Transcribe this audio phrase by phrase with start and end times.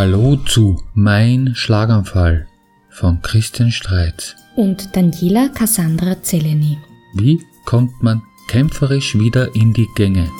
[0.00, 2.48] Hallo zu Mein Schlaganfall
[2.88, 4.34] von Christian Streitz.
[4.56, 6.78] und Daniela Cassandra Zeleny.
[7.16, 10.30] Wie kommt man kämpferisch wieder in die Gänge?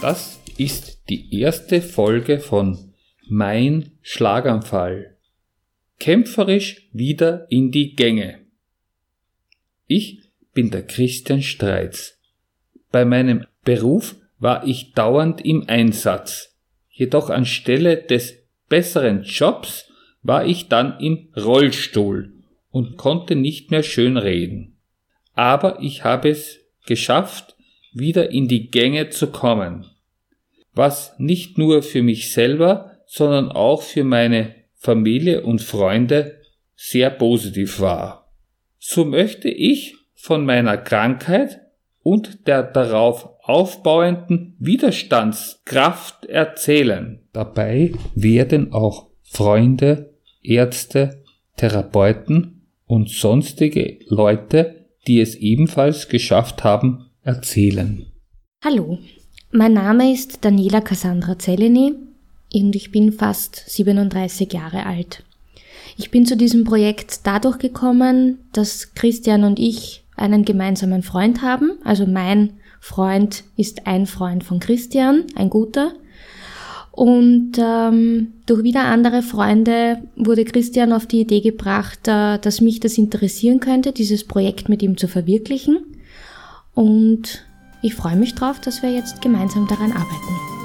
[0.00, 2.94] Das ist die erste Folge von
[3.28, 5.18] Mein Schlaganfall.
[5.98, 8.38] Kämpferisch wieder in die Gänge.
[9.86, 12.18] Ich bin der Christian Streitz.
[12.90, 16.56] Bei meinem Beruf war ich dauernd im Einsatz.
[16.88, 19.90] Jedoch anstelle des besseren Jobs
[20.22, 22.32] war ich dann im Rollstuhl
[22.70, 24.76] und konnte nicht mehr schön reden.
[25.34, 27.56] Aber ich habe es geschafft,
[27.92, 29.86] wieder in die Gänge zu kommen.
[30.74, 36.40] Was nicht nur für mich selber, sondern auch für meine Familie und Freunde
[36.74, 38.30] sehr positiv war.
[38.78, 41.60] So möchte ich von meiner Krankheit
[42.06, 47.18] und der darauf aufbauenden Widerstandskraft erzählen.
[47.32, 51.24] Dabei werden auch Freunde, Ärzte,
[51.56, 58.06] Therapeuten und sonstige Leute, die es ebenfalls geschafft haben, erzählen.
[58.62, 59.00] Hallo,
[59.50, 61.92] mein Name ist Daniela Cassandra Zeleny
[62.54, 65.24] und ich bin fast 37 Jahre alt.
[65.96, 71.72] Ich bin zu diesem Projekt dadurch gekommen, dass Christian und ich einen gemeinsamen Freund haben.
[71.84, 75.92] Also mein Freund ist ein Freund von Christian, ein guter.
[76.92, 82.80] Und ähm, durch wieder andere Freunde wurde Christian auf die Idee gebracht, äh, dass mich
[82.80, 85.84] das interessieren könnte, dieses Projekt mit ihm zu verwirklichen.
[86.74, 87.44] Und
[87.82, 90.56] ich freue mich drauf, dass wir jetzt gemeinsam daran arbeiten.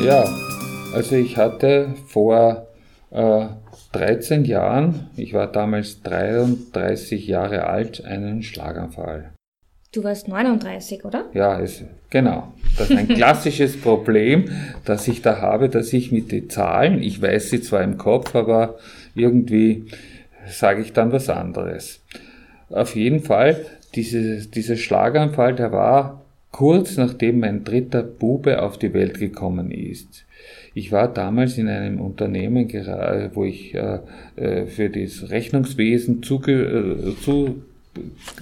[0.00, 0.24] Ja,
[0.92, 2.66] also ich hatte vor
[3.10, 3.46] äh,
[3.92, 9.30] 13 Jahren, ich war damals 33 Jahre alt, einen Schlaganfall.
[9.92, 11.26] Du warst 39, oder?
[11.34, 12.52] Ja, ist, genau.
[12.76, 14.46] Das ist ein klassisches Problem,
[14.84, 18.34] das ich da habe, dass ich mit den Zahlen, ich weiß sie zwar im Kopf,
[18.34, 18.76] aber
[19.14, 19.84] irgendwie
[20.48, 22.00] sage ich dann was anderes.
[22.70, 28.94] Auf jeden Fall, diese, dieser Schlaganfall, der war kurz nachdem mein dritter Bube auf die
[28.94, 30.23] Welt gekommen ist.
[30.74, 33.98] Ich war damals in einem Unternehmen, gera- wo ich äh,
[34.36, 37.62] äh, für das Rechnungswesen zuge, äh, zu,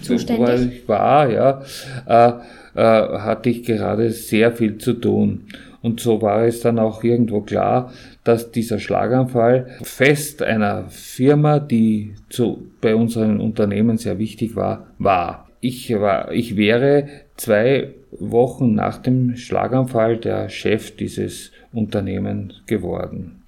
[0.01, 0.89] Zuständig?
[0.89, 1.63] war, ja,
[2.07, 2.33] äh,
[2.75, 5.43] äh, hatte ich gerade sehr viel zu tun.
[5.83, 7.93] Und so war es dann auch irgendwo klar,
[8.25, 15.49] dass dieser Schlaganfall fest einer Firma, die zu, bei unserem Unternehmen sehr wichtig war, war.
[15.61, 23.43] Ich war, ich wäre zwei Wochen nach dem Schlaganfall der Chef dieses Unternehmens geworden.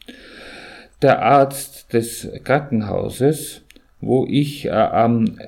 [1.02, 3.62] Der Arzt des Krankenhauses,
[4.00, 5.38] wo ich äh, ähm,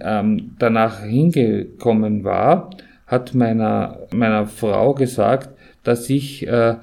[0.00, 2.70] äh, danach hingekommen war,
[3.06, 5.50] hat meiner, meiner Frau gesagt,
[5.82, 6.76] dass ich äh,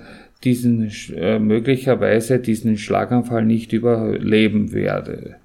[0.44, 5.36] diesen äh, möglicherweise diesen Schlaganfall nicht überleben werde.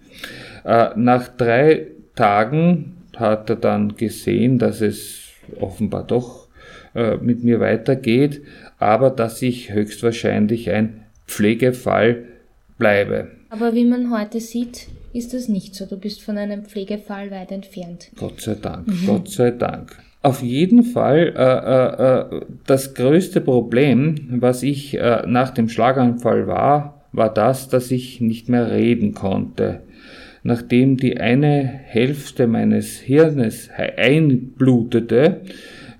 [0.65, 5.26] Äh, nach drei Tagen hat er dann gesehen, dass es
[5.61, 6.49] offenbar doch
[6.95, 8.43] äh, mit mir weitergeht,
[8.79, 12.25] aber dass ich höchstwahrscheinlich ein Pflegefall
[12.79, 13.29] bleibe.
[13.51, 15.87] Aber wie man heute sieht, ist das nicht so.
[15.87, 18.11] Du bist von einem Pflegefall weit entfernt.
[18.17, 19.97] Gott sei Dank, Gott sei Dank.
[20.23, 26.47] Auf jeden Fall äh, äh, äh, das größte Problem, was ich äh, nach dem Schlaganfall
[26.49, 29.83] war, war das, dass ich nicht mehr reden konnte.
[30.47, 35.41] Nachdem die eine Hälfte meines Hirnes einblutete,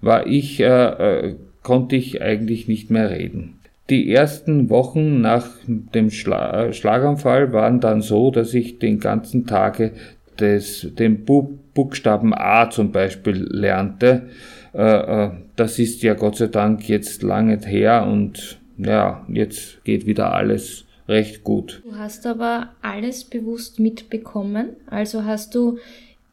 [0.01, 1.35] war ich, äh, äh,
[1.65, 3.59] konnte ich eigentlich nicht mehr reden.
[3.91, 9.91] Die ersten Wochen nach dem Schla Schlaganfall waren dann so, dass ich den ganzen Tage
[10.39, 14.29] des, den Bu Buchstaben A zum Beispiel lernte.
[14.73, 20.07] Äh, äh, das ist ja Gott sei Dank jetzt lange her und ja, jetzt geht
[20.07, 21.83] wieder alles recht gut.
[21.85, 24.71] Du hast aber alles bewusst mitbekommen.
[24.87, 25.79] Also hast du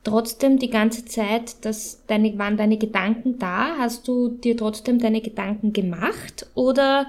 [0.04, 3.78] trotzdem die ganze Zeit, dass deine, waren deine Gedanken da?
[3.78, 6.48] Hast du dir trotzdem deine Gedanken gemacht?
[6.56, 7.08] Oder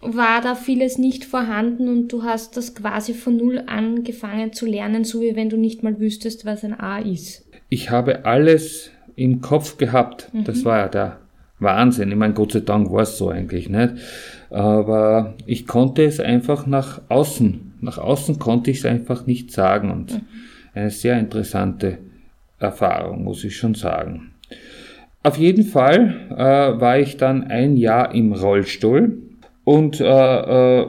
[0.00, 5.04] war da vieles nicht vorhanden und du hast das quasi von Null angefangen zu lernen,
[5.04, 7.44] so wie wenn du nicht mal wüsstest, was ein A ist?
[7.68, 10.30] Ich habe alles im Kopf gehabt.
[10.32, 11.20] Das war ja der
[11.60, 12.10] Wahnsinn.
[12.10, 13.94] Ich meine, Gott sei Dank war es so eigentlich nicht.
[14.50, 19.90] Aber ich konnte es einfach nach außen, nach außen konnte ich es einfach nicht sagen.
[19.90, 20.20] Und
[20.74, 21.98] eine sehr interessante
[22.58, 24.32] Erfahrung, muss ich schon sagen.
[25.22, 29.18] Auf jeden Fall äh, war ich dann ein Jahr im Rollstuhl
[29.64, 30.86] und, äh, äh,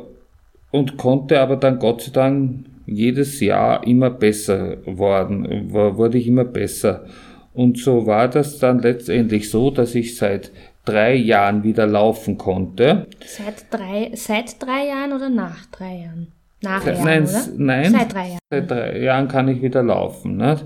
[0.71, 6.45] und konnte aber dann Gott sei Dank jedes Jahr immer besser worden, wurde ich immer
[6.45, 7.05] besser.
[7.53, 10.51] Und so war das dann letztendlich so, dass ich seit
[10.85, 13.07] drei Jahren wieder laufen konnte.
[13.25, 16.31] Seit drei, seit drei Jahren oder nach drei Jahren?
[16.63, 17.43] Nach Jahren, nein, oder?
[17.57, 18.39] nein, Seit drei Jahren.
[18.49, 20.37] Seit drei Jahren kann ich wieder laufen.
[20.37, 20.65] Nicht?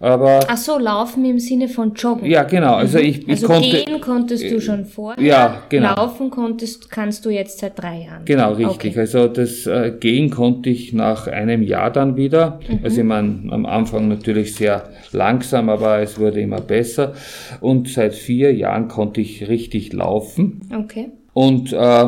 [0.00, 2.26] Aber Ach so, laufen im Sinne von joggen.
[2.28, 2.74] ja, genau.
[2.74, 3.68] Also ich, ich Also konnte.
[3.84, 5.24] gehen konntest du schon vorher.
[5.24, 5.94] ja, genau.
[5.94, 8.24] Laufen konntest, kannst du jetzt seit drei Jahren.
[8.26, 8.92] Genau, richtig.
[8.92, 9.00] Okay.
[9.00, 12.60] Also das äh, Gehen konnte ich nach einem Jahr dann wieder.
[12.82, 17.14] Also ich meine, am Anfang natürlich sehr langsam, aber es wurde immer besser.
[17.60, 20.60] Und seit vier Jahren konnte ich richtig laufen.
[20.76, 21.12] Okay.
[21.32, 22.04] Und äh,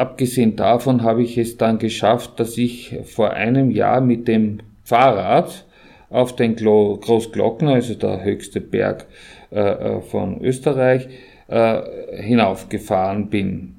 [0.00, 5.66] abgesehen davon habe ich es dann geschafft, dass ich vor einem Jahr mit dem Fahrrad
[6.08, 9.06] auf den Glo Großglockner, also der höchste Berg
[9.52, 11.08] äh, äh, von Österreich,
[11.48, 11.82] äh,
[12.16, 13.76] hinaufgefahren bin.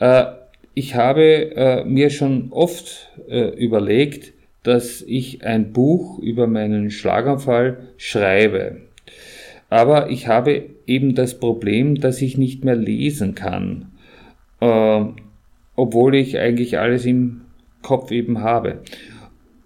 [0.00, 0.24] Äh,
[0.74, 4.32] ich habe äh, mir schon oft äh, überlegt,
[4.64, 8.78] dass ich ein Buch über meinen Schlaganfall schreibe.
[9.68, 13.89] Aber ich habe eben das Problem, dass ich nicht mehr lesen kann,
[14.60, 15.04] äh,
[15.76, 17.42] obwohl ich eigentlich alles im
[17.82, 18.82] Kopf eben habe.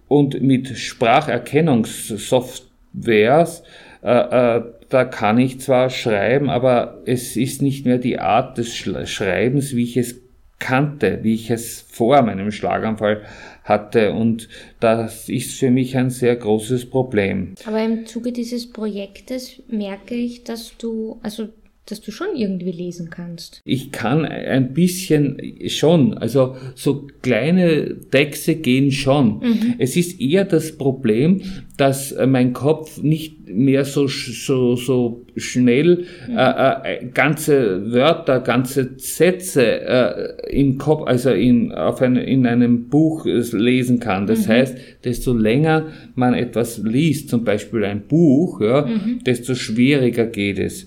[0.08, 3.62] Und mit Spracherkennungssoftwares,
[4.02, 8.76] äh, äh, da kann ich zwar schreiben, aber es ist nicht mehr die Art des
[8.76, 10.20] Schreibens, wie ich es
[10.58, 13.22] kannte, wie ich es vor meinem Schlaganfall
[13.64, 14.12] hatte.
[14.12, 14.48] Und
[14.80, 17.54] das ist für mich ein sehr großes Problem.
[17.66, 21.48] Aber im Zuge dieses Projektes merke ich, dass du, also,
[21.86, 23.60] dass du schon irgendwie lesen kannst.
[23.64, 25.38] Ich kann ein bisschen
[25.68, 29.42] schon, also so kleine Texte gehen schon.
[29.78, 31.42] Es ist eher das Problem,
[31.76, 38.92] dass äh, mein Kopf nicht mehr so, so, so schnell äh, äh, ganze Wörter, ganze
[38.96, 44.26] Sätze äh, im Kopf, also in, auf ein, in einem Buch äh, lesen kann.
[44.26, 48.88] Das heißt, desto länger man etwas liest, zum Beispiel ein Buch, ja,
[49.26, 50.86] desto schwieriger geht es.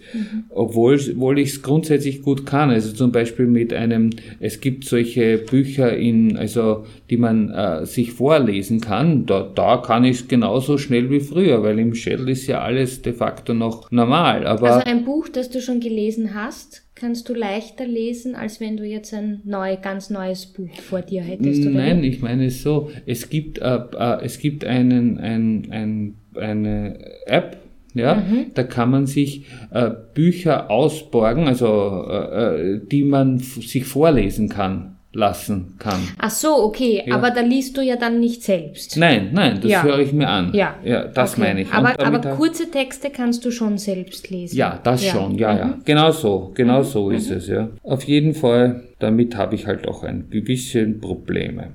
[0.50, 2.70] Obwohl, obwohl ich es grundsätzlich gut kann.
[2.70, 8.14] Also zum Beispiel mit einem, es gibt solche Bücher in, also die man äh, sich
[8.14, 9.26] vorlesen kann.
[9.26, 13.02] Da, da kann ich es genauso schnell wie früher, weil im Schädel ist ja alles
[13.02, 14.46] de facto noch normal.
[14.48, 18.78] Aber Also ein Buch, das du schon gelesen hast, kannst du leichter lesen, als wenn
[18.78, 21.72] du jetzt ein neu, ganz neues Buch vor dir hättest, oder?
[21.72, 22.08] Nein, wie?
[22.08, 27.58] ich meine es so, es gibt, äh, äh, es gibt einen, ein, ein, eine App,
[27.94, 28.48] ja, Mhm.
[28.54, 34.97] da kann man sich äh, Bücher ausborgen, also äh, äh, die man sich vorlesen kann,
[35.18, 36.00] lassen kann.
[36.20, 38.98] Ach so, okay, aber da liest du ja dann nicht selbst.
[38.98, 39.84] Nein, nein, das Ja.
[39.84, 40.54] höre ich mir an.
[40.54, 40.76] Ja.
[40.84, 41.42] ja das Okay.
[41.42, 41.74] meine ich.
[41.74, 44.56] Aber, aber kurze Texte kannst du schon selbst lesen.
[44.56, 45.80] Ja, das schon, ja, ja.
[45.86, 47.70] Genau so, genau so ist es, ja.
[47.82, 51.70] Auf jeden Fall, damit habe ich halt auch ein bisschen Probleme.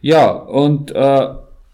[0.00, 1.26] Ja, und äh,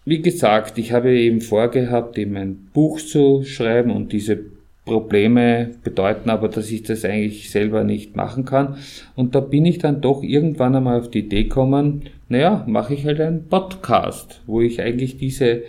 [0.05, 4.50] wie gesagt, ich habe eben vorgehabt, eben ein Buch zu schreiben und diese
[4.85, 8.77] Probleme bedeuten aber, dass ich das eigentlich selber nicht machen kann.
[9.15, 13.05] Und da bin ich dann doch irgendwann einmal auf die Idee gekommen, naja, mache ich
[13.05, 15.61] halt einen Podcast, wo ich eigentlich diese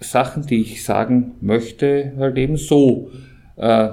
[0.00, 3.10] Sachen, die ich sagen möchte, halt eben so
[3.56, 3.88] äh,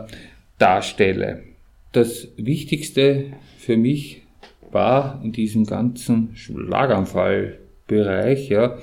[0.58, 1.44] darstelle.
[1.92, 3.25] Das Wichtigste
[3.57, 4.24] für mich
[4.72, 8.78] war in diesem ganzen Schlaganfallbereich, ja,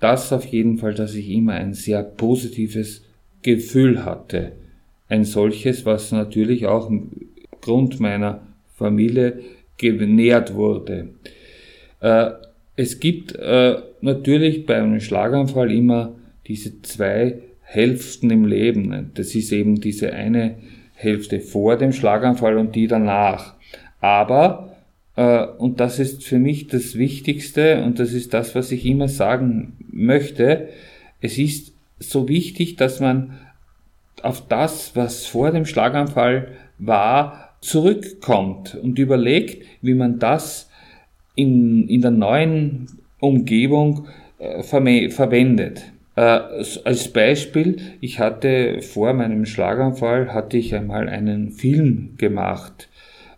[0.00, 3.04] das auf jeden Fall, dass ich immer ein sehr positives
[3.42, 4.52] Gefühl hatte.
[5.10, 6.90] Ein solches, was natürlich auch
[7.52, 8.40] aufgrund meiner
[8.74, 9.40] Familie
[9.76, 11.08] genährt wurde.
[12.00, 12.30] Äh,
[12.76, 16.14] es gibt äh, natürlich bei einem Schlaganfall immer
[16.46, 19.10] diese zwei Hälften im Leben.
[19.14, 20.56] Das ist eben diese eine
[20.94, 23.54] Hälfte vor dem Schlaganfall und die danach.
[24.00, 24.76] Aber,
[25.16, 29.08] äh, und das ist für mich das Wichtigste und das ist das, was ich immer
[29.08, 30.68] sagen möchte,
[31.20, 33.38] es ist so wichtig, dass man
[34.22, 36.48] auf das, was vor dem Schlaganfall
[36.78, 40.70] war, zurückkommt und überlegt, wie man das
[41.34, 42.86] in, in der neuen
[43.20, 44.06] Umgebung
[44.38, 45.92] äh, verwendet.
[46.16, 46.40] Äh,
[46.84, 52.88] als Beispiel, ich hatte vor meinem Schlaganfall, hatte ich einmal einen Film gemacht.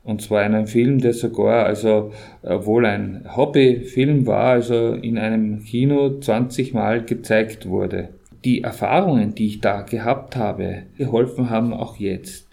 [0.04, 2.12] Und zwar einen Film, der sogar, also
[2.42, 8.08] äh, wohl ein Hobbyfilm war, also in einem Kino 20 Mal gezeigt wurde.
[8.44, 12.48] Die Erfahrungen, die ich da gehabt habe, geholfen haben auch jetzt.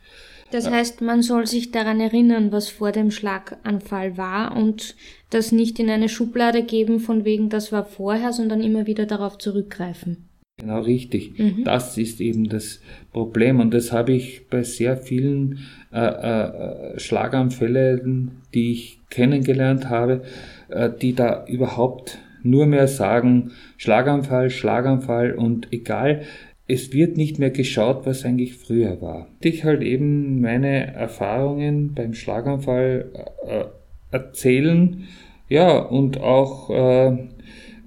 [0.51, 4.95] Das heißt, man soll sich daran erinnern, was vor dem Schlaganfall war und
[5.29, 9.37] das nicht in eine Schublade geben, von wegen, das war vorher, sondern immer wieder darauf
[9.37, 10.29] zurückgreifen.
[10.59, 11.33] Genau richtig.
[11.63, 12.81] Das ist eben das
[13.13, 15.59] Problem und das habe ich bei sehr vielen
[15.93, 20.23] äh, äh, Schlaganfällen, die ich kennengelernt habe,
[20.67, 26.21] äh, die da überhaupt nur mehr sagen Schlaganfall, Schlaganfall und egal.
[26.69, 29.27] es wird nicht mehr geschaut, was eigentlich früher war.
[29.41, 33.09] Ich halt eben meine Erfahrungen beim Schlaganfall
[33.47, 33.65] äh,
[34.11, 35.07] erzählen,
[35.49, 37.17] ja, und auch äh,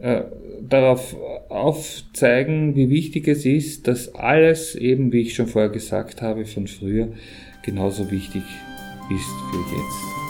[0.01, 0.25] äh,
[0.69, 1.17] darauf
[1.49, 6.67] aufzeigen, wie wichtig es ist, dass alles eben, wie ich schon vorher gesagt habe, von
[6.67, 7.13] früher
[7.65, 8.43] genauso wichtig
[9.11, 10.22] ist für jetzt.